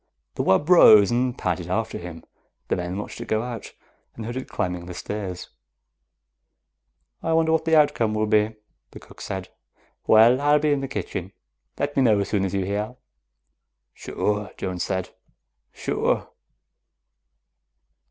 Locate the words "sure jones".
13.93-14.81